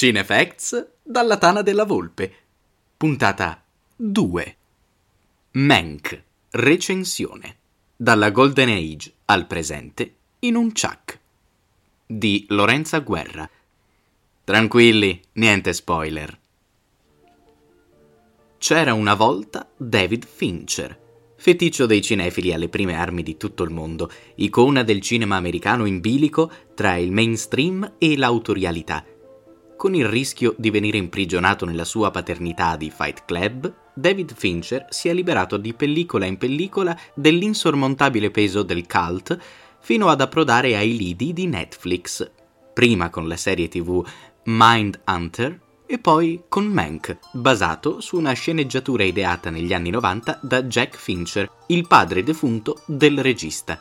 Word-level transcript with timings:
Cinefacts 0.00 0.90
dalla 1.02 1.38
Tana 1.38 1.62
della 1.62 1.82
Volpe. 1.82 2.32
Puntata 2.96 3.60
2. 3.96 4.56
Mank. 5.54 6.22
Recensione. 6.50 7.56
Dalla 7.96 8.30
Golden 8.30 8.68
Age 8.68 9.12
al 9.24 9.48
presente 9.48 10.14
in 10.38 10.54
un 10.54 10.70
chuck. 10.70 11.18
Di 12.06 12.46
Lorenza 12.50 13.00
Guerra. 13.00 13.50
Tranquilli, 14.44 15.20
niente 15.32 15.72
spoiler. 15.72 16.38
C'era 18.56 18.94
una 18.94 19.14
volta 19.14 19.68
David 19.76 20.24
Fincher, 20.24 20.96
feticcio 21.34 21.86
dei 21.86 22.02
cinefili 22.02 22.52
alle 22.52 22.68
prime 22.68 22.94
armi 22.94 23.24
di 23.24 23.36
tutto 23.36 23.64
il 23.64 23.70
mondo, 23.70 24.08
icona 24.36 24.84
del 24.84 25.00
cinema 25.00 25.34
americano 25.34 25.86
in 25.86 25.98
bilico 25.98 26.52
tra 26.76 26.94
il 26.94 27.10
mainstream 27.10 27.94
e 27.98 28.16
l'autorialità. 28.16 29.04
Con 29.78 29.94
il 29.94 30.08
rischio 30.08 30.56
di 30.58 30.70
venire 30.70 30.98
imprigionato 30.98 31.64
nella 31.64 31.84
sua 31.84 32.10
paternità 32.10 32.74
di 32.74 32.90
Fight 32.90 33.24
Club, 33.24 33.72
David 33.94 34.34
Fincher 34.34 34.86
si 34.88 35.08
è 35.08 35.14
liberato 35.14 35.56
di 35.56 35.72
pellicola 35.72 36.26
in 36.26 36.36
pellicola 36.36 36.98
dell'insormontabile 37.14 38.32
peso 38.32 38.64
del 38.64 38.88
cult 38.88 39.38
fino 39.78 40.08
ad 40.08 40.20
approdare 40.20 40.76
ai 40.76 40.96
lidi 40.96 41.32
di 41.32 41.46
Netflix, 41.46 42.28
prima 42.74 43.08
con 43.08 43.28
la 43.28 43.36
serie 43.36 43.68
tv 43.68 44.04
Mind 44.46 45.00
Hunter 45.06 45.60
e 45.86 45.98
poi 46.00 46.42
con 46.48 46.66
Mank, 46.66 47.16
basato 47.34 48.00
su 48.00 48.16
una 48.16 48.32
sceneggiatura 48.32 49.04
ideata 49.04 49.48
negli 49.48 49.72
anni 49.72 49.90
90 49.90 50.40
da 50.42 50.64
Jack 50.64 50.96
Fincher, 50.96 51.48
il 51.68 51.86
padre 51.86 52.24
defunto 52.24 52.82
del 52.84 53.22
regista. 53.22 53.80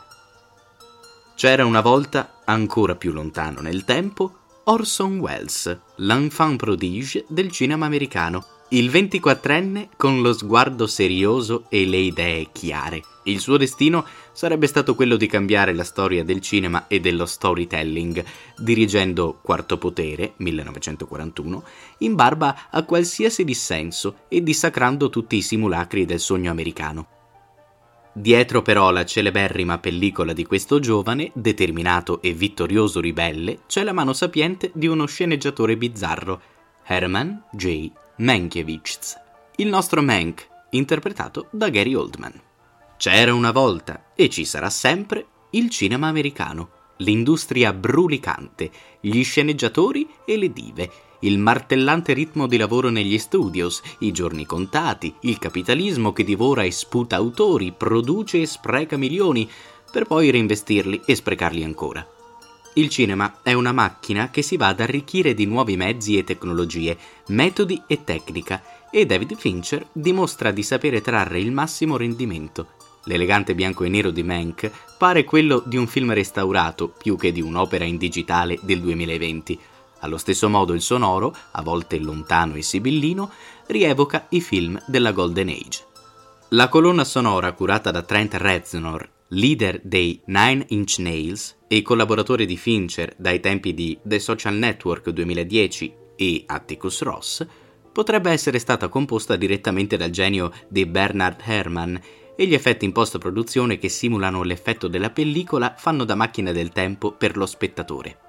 C'era 1.34 1.66
una 1.66 1.82
volta, 1.82 2.42
ancora 2.46 2.96
più 2.96 3.12
lontano 3.12 3.62
nel 3.62 3.84
tempo, 3.84 4.46
Orson 4.70 5.20
Welles, 5.20 5.80
l'enfant 5.96 6.58
prodige 6.58 7.24
del 7.30 7.50
cinema 7.52 7.86
americano, 7.86 8.46
il 8.72 8.90
24enne 8.90 9.88
con 9.96 10.22
lo 10.22 10.34
sguardo 10.34 10.88
serioso 10.88 11.68
e 11.70 11.86
le 11.86 11.96
idee 11.96 12.50
chiare. 12.52 13.02
Il 13.24 13.40
suo 13.40 13.56
destino 13.56 14.06
sarebbe 14.34 14.68
stato 14.68 14.94
quello 14.94 15.16
di 15.16 15.26
cambiare 15.26 15.74
la 15.74 15.86
storia 15.86 16.26
del 16.26 16.42
cinema 16.42 16.88
e 16.90 17.00
dello 17.00 17.26
storytelling, 17.26 18.22
dirigendo 18.58 19.40
Quarto 19.42 19.78
Potere, 19.78 20.34
1941, 20.36 21.64
in 22.00 22.16
barba 22.16 22.68
a 22.70 22.84
qualsiasi 22.84 23.46
dissenso 23.46 24.24
e 24.28 24.44
dissacrando 24.44 25.10
tutti 25.10 25.38
i 25.38 25.42
simulacri 25.42 26.06
del 26.06 26.20
sogno 26.20 26.52
americano. 26.52 27.17
Dietro 28.20 28.64
però 28.64 28.90
la 28.90 29.06
celeberrima 29.06 29.78
pellicola 29.78 30.34
di 30.34 30.44
questo 30.44 30.80
giovane, 30.80 31.30
determinato 31.36 32.20
e 32.24 32.34
vittorioso 32.34 33.00
ribelle, 33.00 33.60
c'è 33.68 33.84
la 33.84 33.94
mano 33.94 34.12
sapiente 34.12 34.72
di 34.74 34.88
uno 34.88 35.06
sceneggiatore 35.06 35.78
bizzarro, 35.78 36.42
Herman 36.84 37.44
J. 37.52 37.92
Mankiewicz, 38.16 39.18
il 39.58 39.68
nostro 39.68 40.02
Mank, 40.02 40.48
interpretato 40.72 41.46
da 41.52 41.70
Gary 41.70 41.94
Oldman. 41.94 42.34
C'era 42.98 43.36
una 43.36 43.52
volta, 43.52 44.06
e 44.16 44.30
ci 44.30 44.46
sarà 44.46 44.72
sempre, 44.72 45.28
il 45.52 45.70
cinema 45.70 46.08
americano, 46.08 46.70
l'industria 46.98 47.72
brulicante, 47.72 48.72
gli 49.00 49.24
sceneggiatori 49.24 50.10
e 50.26 50.38
le 50.38 50.52
dive, 50.52 50.92
il 51.22 51.40
martellante 51.40 52.14
ritmo 52.14 52.48
di 52.48 52.58
lavoro 52.58 52.90
negli 52.90 53.18
studios, 53.18 53.82
i 54.00 54.12
giorni 54.12 54.46
contati, 54.46 55.14
il 55.22 55.40
capitalismo 55.40 56.14
che 56.14 56.24
divora 56.24 56.64
e 56.64 56.72
sputa 56.72 57.16
autori, 57.16 57.72
produce 57.72 58.42
e 58.42 58.46
spreca 58.46 58.98
milioni, 58.98 59.50
per 59.92 60.06
poi 60.06 60.30
reinvestirli 60.30 61.02
e 61.06 61.16
sprecarli 61.16 61.64
ancora. 61.64 62.06
Il 62.76 62.90
cinema 62.90 63.40
è 63.42 63.54
una 63.54 63.72
macchina 63.72 64.30
che 64.30 64.44
si 64.44 64.56
va 64.56 64.68
ad 64.68 64.80
arricchire 64.80 65.34
di 65.34 65.46
nuovi 65.46 65.76
mezzi 65.76 66.16
e 66.18 66.24
tecnologie, 66.24 66.96
metodi 67.30 67.82
e 67.88 68.04
tecnica, 68.04 68.62
e 68.92 69.06
David 69.08 69.36
Fincher 69.36 69.88
dimostra 69.92 70.52
di 70.52 70.62
sapere 70.62 71.02
trarre 71.02 71.40
il 71.40 71.52
massimo 71.52 71.98
rendimento. 71.98 72.68
L'elegante 73.06 73.56
bianco 73.56 73.84
e 73.84 73.90
nero 73.90 74.12
di 74.12 74.22
Mank 74.22 74.70
pare 74.98 75.24
quello 75.24 75.64
di 75.66 75.78
un 75.78 75.88
film 75.88 76.14
restaurato 76.14 76.90
più 76.90 77.16
che 77.18 77.32
di 77.32 77.42
un'opera 77.42 77.86
in 77.86 77.98
digitale 77.98 78.60
del 78.62 78.82
2020 78.82 79.60
allo 80.00 80.18
stesso 80.18 80.50
modo 80.50 80.74
il 80.74 80.82
sonoro, 80.82 81.36
a 81.52 81.62
volte 81.62 81.98
lontano 82.00 82.56
e 82.56 82.62
sibillino, 82.62 83.32
rievoca 83.68 84.28
i 84.30 84.42
film 84.42 84.82
della 84.88 85.12
Golden 85.12 85.50
Age. 85.50 85.86
La 86.50 86.70
colonna 86.70 87.04
sonora 87.04 87.52
curata 87.52 87.92
da 87.92 88.04
Trent 88.04 88.36
Reznor, 88.36 89.10
leader 89.30 89.82
dei 89.84 90.22
Nine 90.26 90.66
Inch 90.70 91.00
Nails 91.00 91.58
e 91.68 91.82
collaboratore 91.82 92.46
di 92.46 92.56
Fincher 92.56 93.14
dai 93.18 93.40
tempi 93.40 93.74
di 93.74 93.98
The 94.02 94.20
Social 94.20 94.56
Network 94.56 95.10
2010 95.10 95.94
e 96.16 96.44
Atticus 96.46 97.02
Ross, 97.02 97.46
potrebbe 97.92 98.32
essere 98.32 98.60
stata 98.60 98.88
composta 98.88 99.36
direttamente 99.36 99.98
dal 99.98 100.12
genio 100.12 100.54
di 100.70 100.86
Bernard 100.86 101.42
Herrmann 101.44 101.96
e 102.36 102.46
gli 102.46 102.54
effetti 102.54 102.86
in 102.86 102.92
post-produzione 102.92 103.80
che 103.80 103.90
simulano 103.90 104.44
l'effetto 104.44 104.88
della 104.88 105.10
pellicola 105.10 105.74
fanno 105.76 106.06
da 106.06 106.14
macchina 106.16 106.52
del 106.52 106.70
tempo 106.70 107.12
per 107.12 107.36
lo 107.36 107.48
spettatore. 107.48 108.27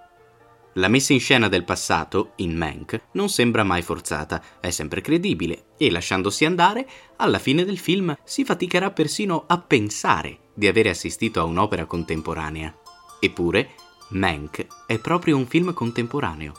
La 0.78 0.86
messa 0.86 1.12
in 1.12 1.18
scena 1.18 1.48
del 1.48 1.64
passato, 1.64 2.34
in 2.36 2.56
Mank, 2.56 3.08
non 3.12 3.28
sembra 3.28 3.64
mai 3.64 3.82
forzata, 3.82 4.40
è 4.60 4.70
sempre 4.70 5.00
credibile 5.00 5.70
e 5.76 5.90
lasciandosi 5.90 6.44
andare, 6.44 6.88
alla 7.16 7.40
fine 7.40 7.64
del 7.64 7.78
film 7.78 8.16
si 8.22 8.44
faticherà 8.44 8.92
persino 8.92 9.42
a 9.48 9.58
pensare 9.58 10.50
di 10.54 10.68
avere 10.68 10.90
assistito 10.90 11.40
a 11.40 11.44
un'opera 11.44 11.84
contemporanea. 11.84 12.72
Eppure, 13.18 13.70
Mank 14.10 14.66
è 14.86 15.00
proprio 15.00 15.36
un 15.36 15.48
film 15.48 15.74
contemporaneo. 15.74 16.52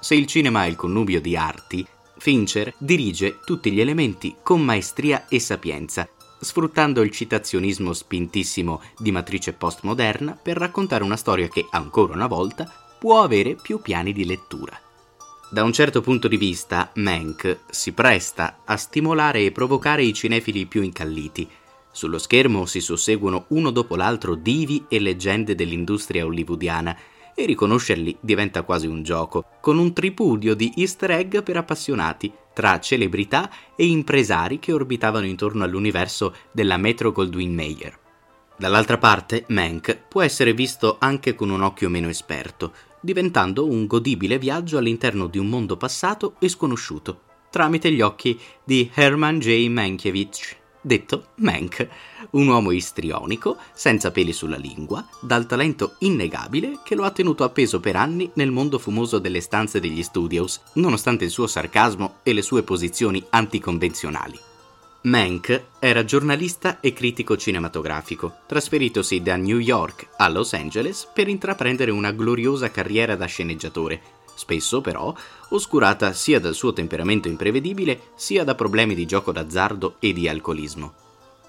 Se 0.00 0.14
il 0.14 0.26
cinema 0.26 0.64
è 0.64 0.68
il 0.68 0.76
connubio 0.76 1.20
di 1.20 1.36
arti, 1.36 1.84
Fincher 2.18 2.72
dirige 2.78 3.40
tutti 3.44 3.72
gli 3.72 3.80
elementi 3.80 4.36
con 4.40 4.62
maestria 4.62 5.26
e 5.26 5.40
sapienza, 5.40 6.08
sfruttando 6.38 7.02
il 7.02 7.10
citazionismo 7.10 7.92
spintissimo 7.92 8.80
di 8.98 9.10
matrice 9.10 9.52
postmoderna 9.52 10.38
per 10.40 10.58
raccontare 10.58 11.02
una 11.02 11.16
storia 11.16 11.48
che, 11.48 11.66
ancora 11.70 12.12
una 12.12 12.28
volta, 12.28 12.83
può 13.04 13.20
avere 13.20 13.54
più 13.54 13.82
piani 13.82 14.14
di 14.14 14.24
lettura. 14.24 14.80
Da 15.50 15.62
un 15.62 15.74
certo 15.74 16.00
punto 16.00 16.26
di 16.26 16.38
vista, 16.38 16.90
Mank 16.94 17.58
si 17.68 17.92
presta 17.92 18.62
a 18.64 18.78
stimolare 18.78 19.44
e 19.44 19.52
provocare 19.52 20.02
i 20.02 20.14
cinefili 20.14 20.64
più 20.64 20.80
incalliti. 20.80 21.46
Sullo 21.92 22.16
schermo 22.16 22.64
si 22.64 22.80
susseguono 22.80 23.44
uno 23.48 23.68
dopo 23.68 23.94
l'altro 23.94 24.34
divi 24.34 24.86
e 24.88 25.00
leggende 25.00 25.54
dell'industria 25.54 26.24
hollywoodiana 26.24 26.96
e 27.34 27.44
riconoscerli 27.44 28.16
diventa 28.20 28.62
quasi 28.62 28.86
un 28.86 29.02
gioco, 29.02 29.44
con 29.60 29.76
un 29.76 29.92
tripudio 29.92 30.54
di 30.54 30.72
easter 30.74 31.10
egg 31.10 31.40
per 31.42 31.58
appassionati, 31.58 32.32
tra 32.54 32.80
celebrità 32.80 33.50
e 33.76 33.84
impresari 33.84 34.58
che 34.58 34.72
orbitavano 34.72 35.26
intorno 35.26 35.62
all'universo 35.62 36.34
della 36.52 36.78
Metro 36.78 37.12
Goldwyn 37.12 37.54
Mayer. 37.54 37.98
Dall'altra 38.56 38.96
parte, 38.96 39.44
Mank 39.48 39.94
può 40.08 40.22
essere 40.22 40.54
visto 40.54 40.96
anche 41.00 41.34
con 41.34 41.50
un 41.50 41.60
occhio 41.60 41.90
meno 41.90 42.08
esperto, 42.08 42.72
diventando 43.04 43.66
un 43.68 43.86
godibile 43.86 44.38
viaggio 44.38 44.78
all'interno 44.78 45.26
di 45.26 45.36
un 45.36 45.48
mondo 45.48 45.76
passato 45.76 46.36
e 46.38 46.48
sconosciuto, 46.48 47.20
tramite 47.50 47.92
gli 47.92 48.00
occhi 48.00 48.40
di 48.64 48.90
Herman 48.94 49.40
J. 49.40 49.68
Mankiewicz, 49.68 50.56
detto 50.80 51.26
Mank, 51.36 51.86
un 52.30 52.48
uomo 52.48 52.70
istrionico, 52.70 53.58
senza 53.74 54.10
peli 54.10 54.32
sulla 54.32 54.56
lingua, 54.56 55.06
dal 55.20 55.44
talento 55.46 55.96
innegabile 55.98 56.78
che 56.82 56.94
lo 56.94 57.04
ha 57.04 57.10
tenuto 57.10 57.44
appeso 57.44 57.78
per 57.78 57.94
anni 57.94 58.30
nel 58.34 58.50
mondo 58.50 58.78
fumoso 58.78 59.18
delle 59.18 59.42
stanze 59.42 59.80
degli 59.80 60.02
studios, 60.02 60.62
nonostante 60.74 61.24
il 61.24 61.30
suo 61.30 61.46
sarcasmo 61.46 62.20
e 62.22 62.32
le 62.32 62.42
sue 62.42 62.62
posizioni 62.62 63.22
anticonvenzionali. 63.28 64.52
Mank 65.04 65.64
era 65.80 66.02
giornalista 66.02 66.80
e 66.80 66.94
critico 66.94 67.36
cinematografico, 67.36 68.36
trasferitosi 68.46 69.20
da 69.20 69.36
New 69.36 69.58
York 69.58 70.08
a 70.16 70.30
Los 70.30 70.54
Angeles 70.54 71.06
per 71.12 71.28
intraprendere 71.28 71.90
una 71.90 72.10
gloriosa 72.10 72.70
carriera 72.70 73.14
da 73.14 73.26
sceneggiatore, 73.26 74.00
spesso 74.34 74.80
però 74.80 75.14
oscurata 75.50 76.14
sia 76.14 76.40
dal 76.40 76.54
suo 76.54 76.72
temperamento 76.72 77.28
imprevedibile 77.28 78.12
sia 78.14 78.44
da 78.44 78.54
problemi 78.54 78.94
di 78.94 79.04
gioco 79.04 79.30
d'azzardo 79.30 79.96
e 79.98 80.14
di 80.14 80.26
alcolismo. 80.26 80.94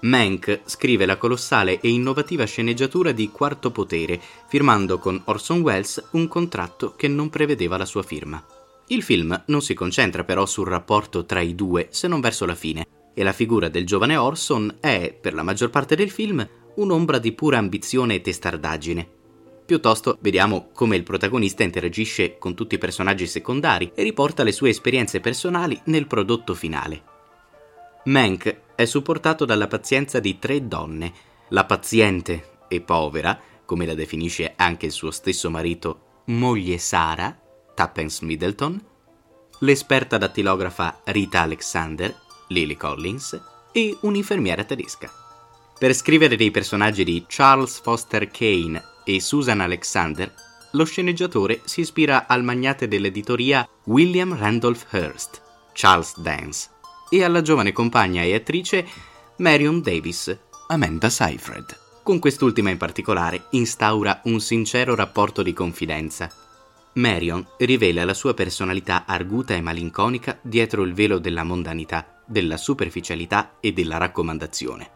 Mank 0.00 0.60
scrive 0.66 1.06
la 1.06 1.16
colossale 1.16 1.80
e 1.80 1.88
innovativa 1.88 2.44
sceneggiatura 2.44 3.12
di 3.12 3.30
Quarto 3.30 3.70
Potere, 3.70 4.20
firmando 4.48 4.98
con 4.98 5.18
Orson 5.24 5.62
Welles 5.62 6.08
un 6.10 6.28
contratto 6.28 6.92
che 6.94 7.08
non 7.08 7.30
prevedeva 7.30 7.78
la 7.78 7.86
sua 7.86 8.02
firma. 8.02 8.44
Il 8.88 9.02
film 9.02 9.44
non 9.46 9.62
si 9.62 9.72
concentra 9.72 10.24
però 10.24 10.44
sul 10.44 10.66
rapporto 10.66 11.24
tra 11.24 11.40
i 11.40 11.54
due 11.54 11.88
se 11.90 12.06
non 12.06 12.20
verso 12.20 12.44
la 12.44 12.54
fine, 12.54 12.86
e 13.18 13.22
la 13.22 13.32
figura 13.32 13.70
del 13.70 13.86
giovane 13.86 14.14
Orson 14.14 14.76
è, 14.78 15.16
per 15.18 15.32
la 15.32 15.42
maggior 15.42 15.70
parte 15.70 15.96
del 15.96 16.10
film, 16.10 16.46
un'ombra 16.74 17.18
di 17.18 17.32
pura 17.32 17.56
ambizione 17.56 18.16
e 18.16 18.20
testardaggine. 18.20 19.08
Piuttosto 19.64 20.18
vediamo 20.20 20.68
come 20.74 20.96
il 20.96 21.02
protagonista 21.02 21.62
interagisce 21.62 22.36
con 22.36 22.54
tutti 22.54 22.74
i 22.74 22.78
personaggi 22.78 23.26
secondari 23.26 23.90
e 23.94 24.02
riporta 24.02 24.42
le 24.42 24.52
sue 24.52 24.68
esperienze 24.68 25.20
personali 25.20 25.80
nel 25.84 26.06
prodotto 26.06 26.52
finale. 26.52 27.02
Mank 28.04 28.60
è 28.74 28.84
supportato 28.84 29.46
dalla 29.46 29.66
pazienza 29.66 30.20
di 30.20 30.38
tre 30.38 30.68
donne, 30.68 31.10
la 31.48 31.64
paziente 31.64 32.58
e 32.68 32.82
povera, 32.82 33.40
come 33.64 33.86
la 33.86 33.94
definisce 33.94 34.52
anche 34.56 34.84
il 34.84 34.92
suo 34.92 35.10
stesso 35.10 35.48
marito, 35.48 36.22
moglie 36.26 36.76
Sara, 36.76 37.34
Tappens 37.74 38.20
Middleton, 38.20 38.78
l'esperta 39.60 40.18
dattilografa 40.18 41.00
Rita 41.04 41.40
Alexander, 41.40 42.24
Lily 42.48 42.76
Collins 42.76 43.40
e 43.72 43.96
un'infermiera 44.02 44.64
tedesca. 44.64 45.10
Per 45.78 45.92
scrivere 45.92 46.36
dei 46.36 46.50
personaggi 46.50 47.04
di 47.04 47.24
Charles 47.28 47.80
Foster 47.80 48.30
Kane 48.30 48.82
e 49.04 49.20
Susan 49.20 49.60
Alexander, 49.60 50.32
lo 50.72 50.84
sceneggiatore 50.84 51.60
si 51.64 51.80
ispira 51.80 52.26
al 52.26 52.42
magnate 52.42 52.88
dell'editoria 52.88 53.68
William 53.84 54.36
Randolph 54.36 54.86
Hearst, 54.90 55.42
Charles 55.72 56.18
Dance, 56.18 56.70
e 57.10 57.22
alla 57.22 57.42
giovane 57.42 57.72
compagna 57.72 58.22
e 58.22 58.34
attrice 58.34 58.86
Marion 59.36 59.80
Davis, 59.80 60.36
Amanda 60.68 61.10
Seyfried. 61.10 61.78
Con 62.02 62.18
quest'ultima 62.18 62.70
in 62.70 62.78
particolare 62.78 63.46
instaura 63.50 64.20
un 64.24 64.40
sincero 64.40 64.94
rapporto 64.94 65.42
di 65.42 65.52
confidenza. 65.52 66.30
Marion 66.94 67.46
rivela 67.58 68.04
la 68.04 68.14
sua 68.14 68.32
personalità 68.32 69.04
arguta 69.06 69.54
e 69.54 69.60
malinconica 69.60 70.38
dietro 70.40 70.82
il 70.82 70.94
velo 70.94 71.18
della 71.18 71.44
mondanità, 71.44 72.15
della 72.26 72.56
superficialità 72.56 73.56
e 73.60 73.72
della 73.72 73.96
raccomandazione. 73.96 74.90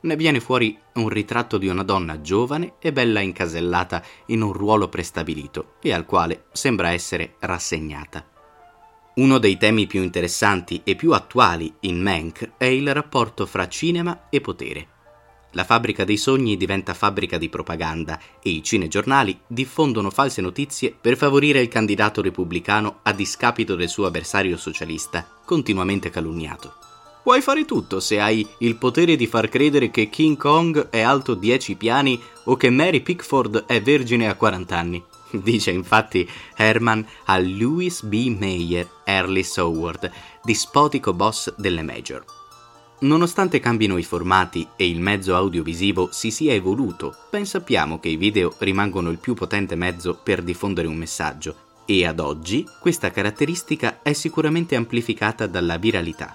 Ne 0.00 0.16
viene 0.16 0.38
fuori 0.38 0.78
un 0.94 1.08
ritratto 1.08 1.58
di 1.58 1.66
una 1.66 1.82
donna 1.82 2.20
giovane 2.20 2.74
e 2.78 2.92
bella 2.92 3.20
incasellata 3.20 4.02
in 4.26 4.42
un 4.42 4.52
ruolo 4.52 4.88
prestabilito 4.88 5.74
e 5.82 5.92
al 5.92 6.06
quale 6.06 6.44
sembra 6.52 6.90
essere 6.90 7.34
rassegnata. 7.40 8.24
Uno 9.16 9.38
dei 9.38 9.56
temi 9.56 9.88
più 9.88 10.02
interessanti 10.02 10.82
e 10.84 10.94
più 10.94 11.12
attuali 11.12 11.74
in 11.80 12.00
Mank 12.00 12.52
è 12.56 12.66
il 12.66 12.94
rapporto 12.94 13.46
fra 13.46 13.66
cinema 13.66 14.28
e 14.30 14.40
potere. 14.40 14.97
La 15.52 15.64
fabbrica 15.64 16.04
dei 16.04 16.18
sogni 16.18 16.56
diventa 16.56 16.92
fabbrica 16.92 17.38
di 17.38 17.48
propaganda 17.48 18.20
e 18.42 18.50
i 18.50 18.62
cinegiornali 18.62 19.38
diffondono 19.46 20.10
false 20.10 20.42
notizie 20.42 20.94
per 20.98 21.16
favorire 21.16 21.60
il 21.60 21.68
candidato 21.68 22.20
repubblicano 22.20 23.00
a 23.02 23.12
discapito 23.12 23.74
del 23.74 23.88
suo 23.88 24.06
avversario 24.06 24.58
socialista, 24.58 25.26
continuamente 25.44 26.10
calunniato. 26.10 26.74
Puoi 27.22 27.40
fare 27.40 27.64
tutto 27.64 28.00
se 28.00 28.20
hai 28.20 28.46
il 28.58 28.76
potere 28.76 29.16
di 29.16 29.26
far 29.26 29.48
credere 29.48 29.90
che 29.90 30.08
King 30.08 30.36
Kong 30.36 30.88
è 30.90 31.00
alto 31.00 31.34
10 31.34 31.74
piani 31.76 32.20
o 32.44 32.56
che 32.56 32.70
Mary 32.70 33.00
Pickford 33.00 33.66
è 33.66 33.82
vergine 33.82 34.28
a 34.28 34.34
40 34.34 34.76
anni. 34.76 35.04
Dice 35.30 35.70
infatti 35.70 36.28
Herman 36.56 37.06
a 37.26 37.38
Louis 37.38 38.02
B. 38.02 38.34
Mayer, 38.38 38.88
Early 39.04 39.42
Soward, 39.42 40.10
dispotico 40.42 41.12
boss 41.12 41.52
delle 41.56 41.82
major. 41.82 42.37
Nonostante 43.00 43.60
cambino 43.60 43.96
i 43.96 44.02
formati 44.02 44.66
e 44.74 44.88
il 44.88 44.98
mezzo 44.98 45.36
audiovisivo 45.36 46.08
si 46.10 46.32
sia 46.32 46.52
evoluto, 46.52 47.14
ben 47.30 47.46
sappiamo 47.46 48.00
che 48.00 48.08
i 48.08 48.16
video 48.16 48.52
rimangono 48.58 49.10
il 49.10 49.18
più 49.18 49.34
potente 49.34 49.76
mezzo 49.76 50.18
per 50.20 50.42
diffondere 50.42 50.88
un 50.88 50.96
messaggio 50.96 51.66
e 51.86 52.04
ad 52.04 52.18
oggi 52.18 52.66
questa 52.80 53.12
caratteristica 53.12 54.02
è 54.02 54.12
sicuramente 54.12 54.74
amplificata 54.74 55.46
dalla 55.46 55.78
viralità. 55.78 56.34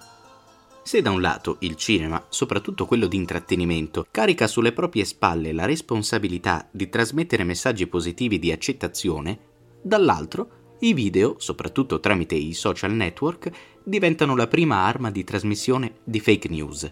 Se 0.83 1.01
da 1.01 1.11
un 1.11 1.19
lato 1.19 1.57
il 1.59 1.75
cinema, 1.75 2.23
soprattutto 2.29 2.85
quello 2.85 3.07
di 3.07 3.17
intrattenimento, 3.17 4.07
carica 4.09 4.47
sulle 4.47 4.71
proprie 4.71 5.03
spalle 5.03 5.51
la 5.51 5.65
responsabilità 5.65 6.69
di 6.71 6.87
trasmettere 6.87 7.43
messaggi 7.43 7.87
positivi 7.87 8.39
di 8.39 8.53
accettazione, 8.53 9.39
dall'altro 9.81 10.62
i 10.79 10.93
video, 10.93 11.35
soprattutto 11.37 11.99
tramite 11.99 12.35
i 12.35 12.53
social 12.53 12.93
network, 12.93 13.49
diventano 13.83 14.35
la 14.35 14.47
prima 14.47 14.77
arma 14.85 15.11
di 15.11 15.23
trasmissione 15.23 15.95
di 16.03 16.19
fake 16.19 16.49
news. 16.49 16.91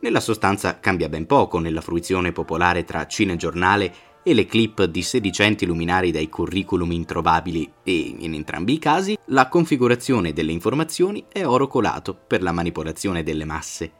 Nella 0.00 0.20
sostanza 0.20 0.80
cambia 0.80 1.08
ben 1.08 1.26
poco 1.26 1.58
nella 1.58 1.80
fruizione 1.80 2.32
popolare 2.32 2.84
tra 2.84 3.06
cinegiornale 3.06 3.94
e 4.22 4.34
le 4.34 4.46
clip 4.46 4.84
di 4.84 5.02
sedicenti 5.02 5.66
luminari 5.66 6.10
dai 6.10 6.28
curriculum 6.28 6.92
introvabili 6.92 7.70
e, 7.82 8.14
in 8.18 8.34
entrambi 8.34 8.74
i 8.74 8.78
casi, 8.78 9.16
la 9.26 9.48
configurazione 9.48 10.32
delle 10.32 10.52
informazioni 10.52 11.24
è 11.30 11.44
oro 11.44 11.66
colato 11.66 12.14
per 12.14 12.42
la 12.42 12.52
manipolazione 12.52 13.22
delle 13.22 13.44
masse. 13.44 13.92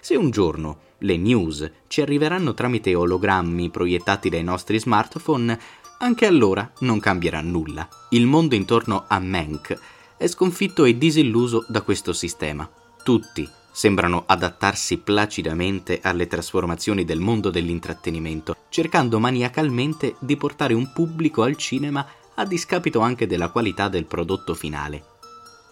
Se 0.00 0.16
un 0.16 0.30
giorno 0.30 0.88
le 1.00 1.16
news 1.16 1.70
ci 1.86 2.00
arriveranno 2.00 2.54
tramite 2.54 2.94
ologrammi 2.94 3.70
proiettati 3.70 4.30
dai 4.30 4.42
nostri 4.42 4.78
smartphone, 4.78 5.58
anche 6.02 6.26
allora 6.26 6.70
non 6.80 6.98
cambierà 6.98 7.40
nulla. 7.40 7.88
Il 8.10 8.26
mondo 8.26 8.54
intorno 8.54 9.04
a 9.06 9.18
Mank 9.18 9.78
è 10.16 10.26
sconfitto 10.26 10.84
e 10.84 10.96
disilluso 10.96 11.64
da 11.68 11.82
questo 11.82 12.12
sistema. 12.12 12.68
Tutti 13.02 13.48
sembrano 13.70 14.24
adattarsi 14.26 14.98
placidamente 14.98 16.00
alle 16.02 16.26
trasformazioni 16.26 17.04
del 17.04 17.20
mondo 17.20 17.50
dell'intrattenimento, 17.50 18.56
cercando 18.68 19.18
maniacalmente 19.18 20.16
di 20.18 20.36
portare 20.36 20.74
un 20.74 20.90
pubblico 20.92 21.42
al 21.42 21.56
cinema 21.56 22.06
a 22.34 22.44
discapito 22.44 23.00
anche 23.00 23.26
della 23.26 23.48
qualità 23.48 23.88
del 23.88 24.06
prodotto 24.06 24.54
finale. 24.54 25.04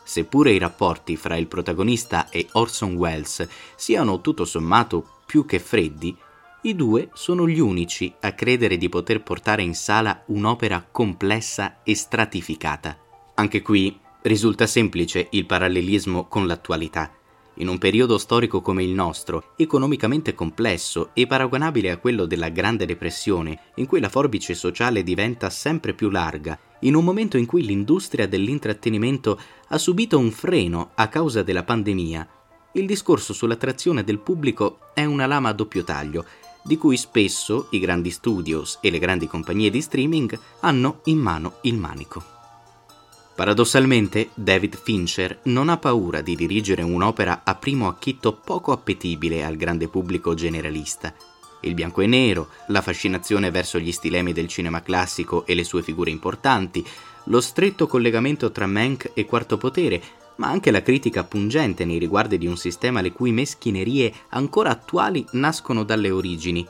Seppure 0.05 0.53
i 0.53 0.59
rapporti 0.59 1.17
fra 1.17 1.37
il 1.37 1.47
protagonista 1.47 2.29
e 2.29 2.47
Orson 2.53 2.95
Welles 2.95 3.47
siano 3.77 4.21
tutto 4.21 4.45
sommato 4.45 5.21
più 5.27 5.45
che 5.45 5.59
freddi, 5.59 6.17
i 6.63 6.75
due 6.75 7.11
sono 7.13 7.47
gli 7.47 7.61
unici 7.61 8.13
a 8.21 8.33
credere 8.33 8.77
di 8.77 8.89
poter 8.89 9.23
portare 9.23 9.63
in 9.63 9.75
sala 9.75 10.25
un'opera 10.27 10.85
complessa 10.91 11.83
e 11.85 11.95
stratificata. 11.95 12.99
Anche 13.35 13.63
qui 13.63 13.97
risulta 14.23 14.67
semplice 14.67 15.29
il 15.31 15.47
parallelismo 15.47 16.27
con 16.27 16.49
l'attualità. 16.49 17.13
In 17.61 17.69
un 17.69 17.79
periodo 17.79 18.19
storico 18.19 18.61
come 18.61 18.83
il 18.83 18.91
nostro, 18.91 19.53
economicamente 19.57 20.35
complesso 20.35 21.11
e 21.13 21.29
paragonabile 21.29 21.93
a 21.93 21.99
quello 21.99 22.25
della 22.25 22.49
Grande 22.49 22.87
Depressione, 22.87 23.61
in 23.77 23.87
cui 23.87 24.01
la 24.01 24.09
forbice 24.09 24.55
sociale 24.55 25.05
diventa 25.05 25.51
sempre 25.51 25.93
più 25.93 26.11
larga, 26.11 26.59
in 26.81 26.97
un 26.97 27.05
momento 27.05 27.37
in 27.37 27.47
cui 27.47 27.65
l'industria 27.65 28.27
dell'intrattenimento 28.27 29.41
ha 29.69 29.79
subito 29.79 30.19
un 30.19 30.33
freno 30.33 30.91
a 30.95 31.07
causa 31.07 31.45
della 31.45 31.63
pandemia, 31.63 32.29
il 32.73 32.87
discorso 32.87 33.33
sull'attrazione 33.33 34.05
del 34.05 34.19
pubblico 34.19 34.79
è 34.93 35.05
una 35.05 35.27
lama 35.27 35.49
a 35.49 35.53
doppio 35.53 35.83
taglio 35.85 36.25
di 36.69 36.77
cui 36.77 36.99
spesso 36.99 37.69
i 37.71 37.79
grandi 37.79 38.11
studios 38.11 38.77
e 38.83 38.91
le 38.91 38.99
grandi 38.99 39.27
compagnie 39.27 39.71
di 39.71 39.81
streaming 39.81 40.39
hanno 40.61 41.01
in 41.05 41.17
mano 41.17 41.55
il 41.63 41.77
manico. 41.77 42.23
Paradossalmente, 43.35 44.29
David 44.35 44.79
Fincher 44.79 45.41
non 45.45 45.71
ha 45.71 45.79
paura 45.79 46.21
di 46.21 46.37
dirigere 46.37 46.83
un'opera 46.83 47.41
a 47.43 47.55
primo 47.55 47.89
acchitto 47.89 48.35
poco 48.35 48.73
appetibile 48.73 49.45
al 49.45 49.57
grande 49.57 49.89
pubblico 49.89 50.35
generalista. 50.35 51.15
Il 51.61 51.73
bianco 51.73 52.03
e 52.03 52.07
nero, 52.07 52.49
la 52.67 52.83
fascinazione 52.83 53.51
verso 53.51 53.79
gli 53.79 53.91
stilemi 53.91 54.35
del 54.35 54.49
cinema 54.49 54.83
classico 54.83 55.47
e 55.47 55.55
le 55.55 55.65
sue 55.65 55.83
figure 55.83 56.11
importanti, 56.11 56.85
lo 57.25 57.41
stretto 57.41 57.87
collegamento 57.87 58.53
tra 58.53 58.67
Mank 58.67 59.13
e 59.15 59.25
Quarto 59.25 59.57
Potere 59.57 60.03
ma 60.39 60.49
anche 60.49 60.71
la 60.71 60.83
critica 60.83 61.25
pungente 61.25 61.85
nei 61.85 61.99
riguardi 61.99 62.39
di 62.39 62.47
un 62.47 62.57
sistema 62.57 63.01
le 63.01 63.13
cui 63.13 63.31
meschinerie 63.33 64.13
ancora 64.31 64.71
attuali 64.71 65.25
nascono 65.33 65.85
dalle 65.85 66.11
origini. 66.11 66.67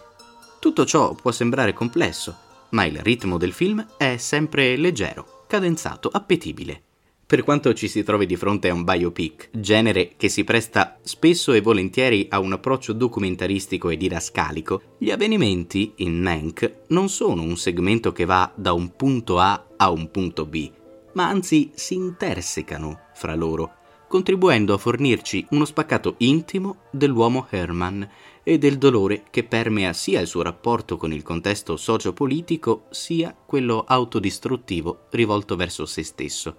Tutto 0.58 0.84
ciò 0.84 1.14
può 1.14 1.30
sembrare 1.30 1.72
complesso, 1.72 2.36
ma 2.70 2.84
il 2.84 2.98
ritmo 3.00 3.38
del 3.38 3.52
film 3.52 3.84
è 3.96 4.16
sempre 4.16 4.76
leggero, 4.76 5.44
cadenzato, 5.46 6.08
appetibile. 6.08 6.82
Per 7.28 7.44
quanto 7.44 7.74
ci 7.74 7.88
si 7.88 8.02
trovi 8.02 8.24
di 8.24 8.36
fronte 8.36 8.70
a 8.70 8.72
un 8.72 8.84
biopic, 8.84 9.50
genere 9.52 10.12
che 10.16 10.30
si 10.30 10.44
presta 10.44 10.98
spesso 11.02 11.52
e 11.52 11.60
volentieri 11.60 12.26
a 12.30 12.38
un 12.38 12.54
approccio 12.54 12.94
documentaristico 12.94 13.90
e 13.90 13.98
didascalico, 13.98 14.94
gli 14.96 15.10
avvenimenti 15.10 15.92
in 15.96 16.18
Mank 16.22 16.84
non 16.88 17.10
sono 17.10 17.42
un 17.42 17.58
segmento 17.58 18.12
che 18.12 18.24
va 18.24 18.50
da 18.54 18.72
un 18.72 18.96
punto 18.96 19.38
A 19.38 19.66
a 19.76 19.90
un 19.90 20.10
punto 20.10 20.46
B, 20.46 20.70
ma 21.12 21.28
anzi 21.28 21.70
si 21.74 21.96
intersecano 21.96 23.07
fra 23.18 23.34
loro, 23.34 23.72
contribuendo 24.06 24.72
a 24.72 24.78
fornirci 24.78 25.44
uno 25.50 25.64
spaccato 25.64 26.14
intimo 26.18 26.82
dell'uomo 26.90 27.48
Herman 27.50 28.08
e 28.44 28.58
del 28.58 28.78
dolore 28.78 29.24
che 29.28 29.42
permea 29.42 29.92
sia 29.92 30.20
il 30.20 30.28
suo 30.28 30.42
rapporto 30.42 30.96
con 30.96 31.12
il 31.12 31.24
contesto 31.24 31.76
sociopolitico 31.76 32.84
sia 32.90 33.36
quello 33.44 33.84
autodistruttivo 33.84 35.06
rivolto 35.10 35.56
verso 35.56 35.84
se 35.84 36.04
stesso. 36.04 36.56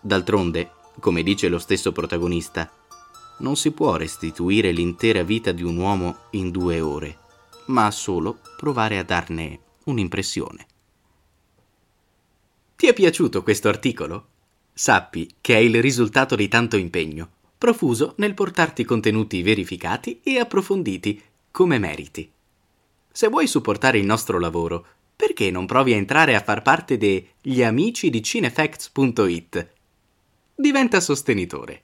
D'altronde, 0.00 0.72
come 0.98 1.22
dice 1.22 1.48
lo 1.48 1.60
stesso 1.60 1.92
protagonista, 1.92 2.68
non 3.38 3.54
si 3.54 3.70
può 3.70 3.94
restituire 3.94 4.72
l'intera 4.72 5.22
vita 5.22 5.52
di 5.52 5.62
un 5.62 5.76
uomo 5.76 6.16
in 6.30 6.50
due 6.50 6.80
ore, 6.80 7.18
ma 7.66 7.88
solo 7.92 8.40
provare 8.56 8.98
a 8.98 9.04
darne 9.04 9.60
un'impressione. 9.84 10.66
Ti 12.74 12.86
è 12.88 12.92
piaciuto 12.92 13.42
questo 13.42 13.68
articolo? 13.68 14.34
Sappi 14.78 15.36
che 15.40 15.54
è 15.54 15.58
il 15.58 15.80
risultato 15.80 16.36
di 16.36 16.48
tanto 16.48 16.76
impegno, 16.76 17.30
profuso 17.56 18.12
nel 18.18 18.34
portarti 18.34 18.84
contenuti 18.84 19.40
verificati 19.40 20.20
e 20.22 20.38
approfonditi, 20.38 21.18
come 21.50 21.78
meriti. 21.78 22.30
Se 23.10 23.28
vuoi 23.28 23.46
supportare 23.46 23.96
il 23.96 24.04
nostro 24.04 24.38
lavoro, 24.38 24.86
perché 25.16 25.50
non 25.50 25.64
provi 25.64 25.94
a 25.94 25.96
entrare 25.96 26.34
a 26.34 26.42
far 26.42 26.60
parte 26.60 26.98
degli 26.98 27.62
amici 27.62 28.10
di 28.10 28.22
cinefacts.it? 28.22 29.68
Diventa 30.54 31.00
sostenitore. 31.00 31.82